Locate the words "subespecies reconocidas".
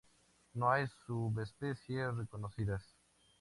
1.05-2.81